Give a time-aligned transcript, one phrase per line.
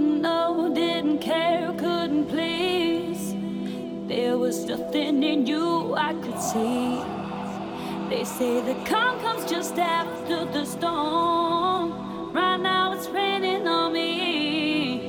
[0.00, 3.34] Wouldn't know, didn't care, couldn't please.
[4.08, 7.02] There was nothing in you I could see.
[8.08, 12.32] They say the calm comes just after the storm.
[12.32, 15.02] Right now it's raining on me.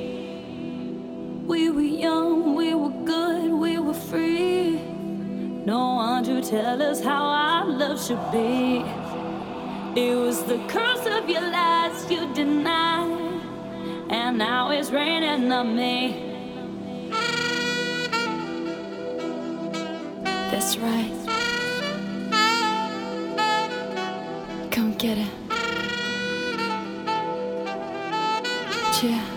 [1.47, 4.71] We were young, we were good, we were free.
[5.65, 8.83] No one to tell us how our love should be.
[9.95, 13.20] It was the curse of your lies you denied,
[14.11, 16.27] and now it's raining on me.
[20.51, 21.11] That's right.
[24.69, 25.27] Come get it.
[29.01, 29.30] Yeah.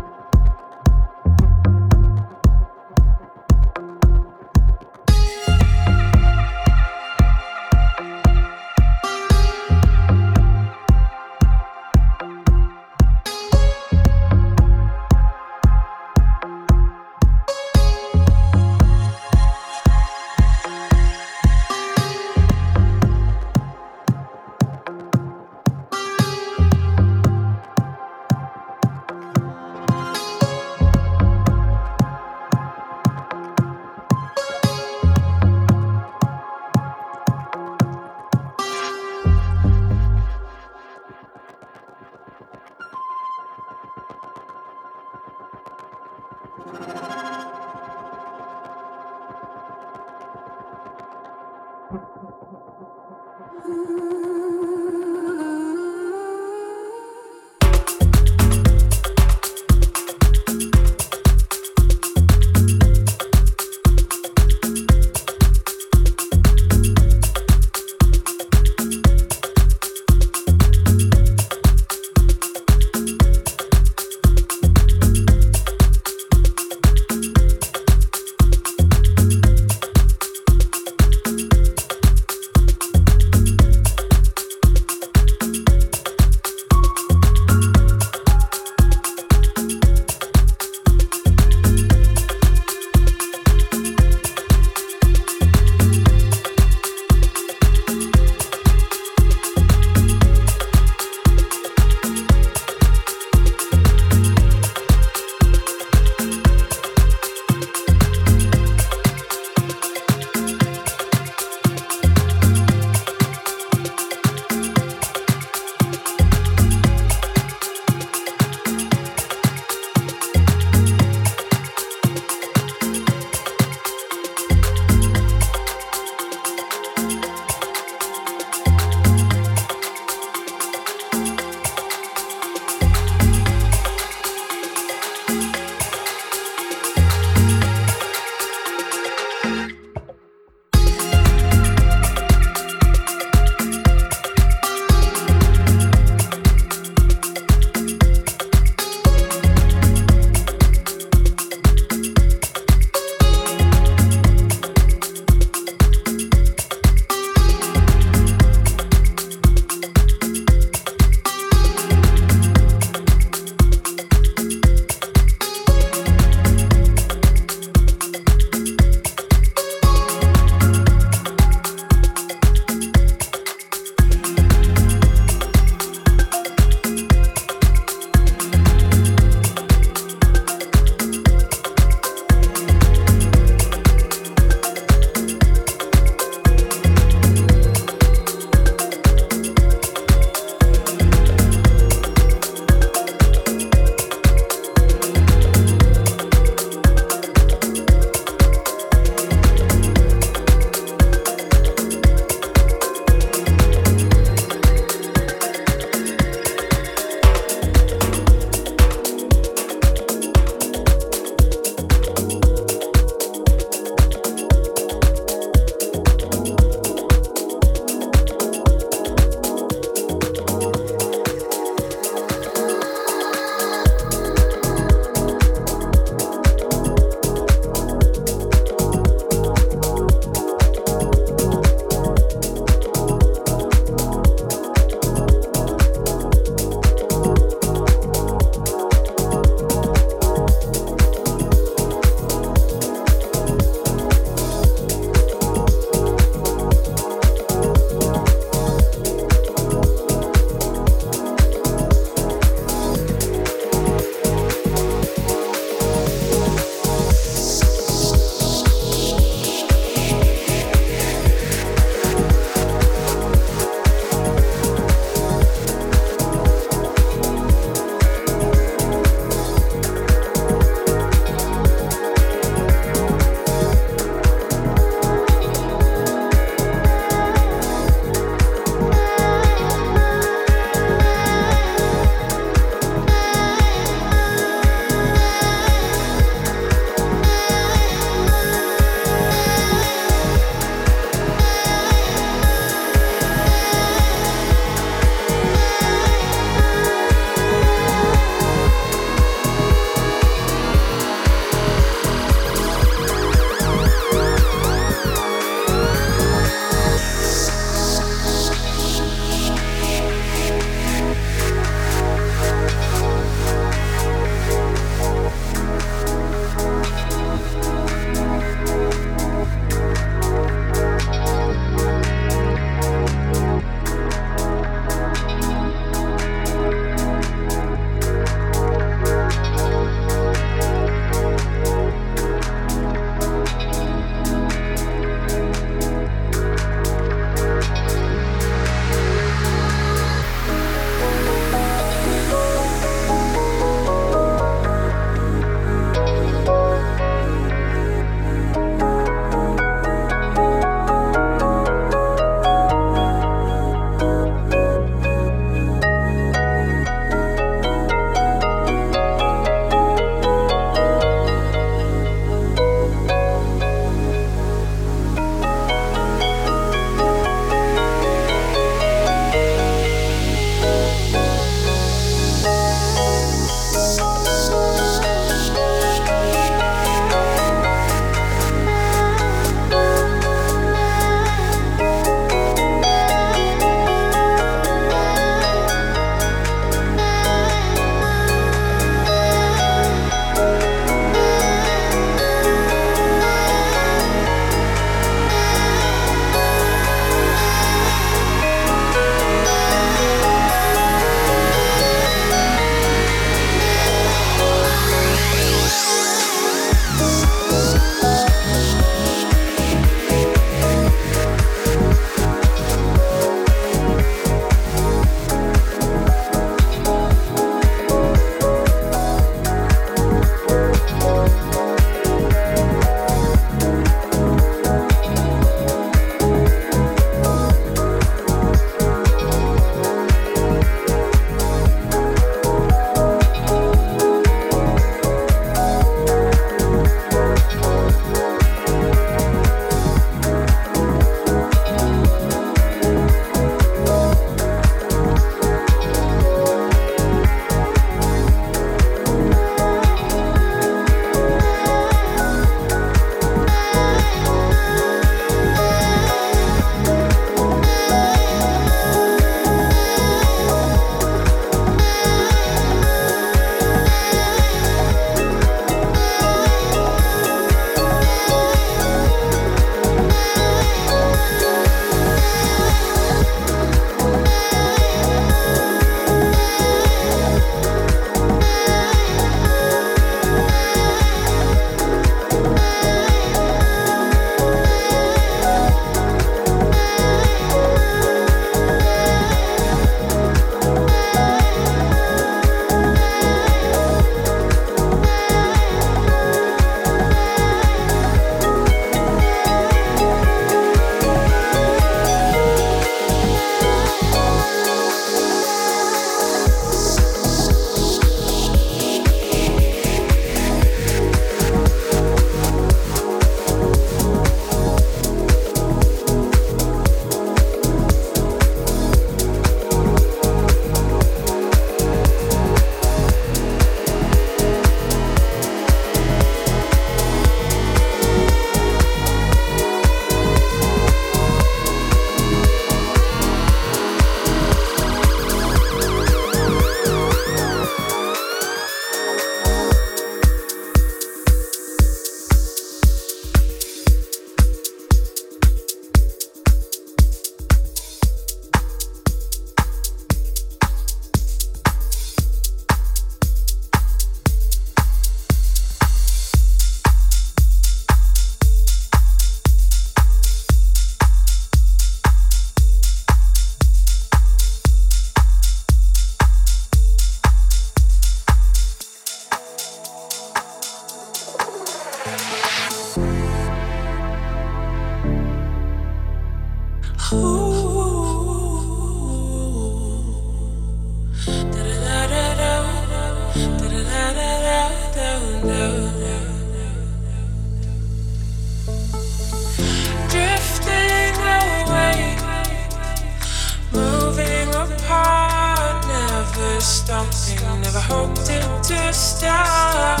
[596.90, 600.00] Stopping, never hoped it to start.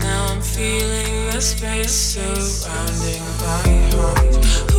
[0.00, 3.62] Now I'm feeling the space surrounding my
[3.94, 4.73] heart.